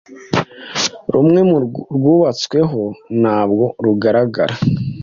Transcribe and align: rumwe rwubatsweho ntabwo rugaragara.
rumwe 1.13 1.39
rwubatsweho 1.95 2.81
ntabwo 3.21 3.65
rugaragara. 3.83 4.55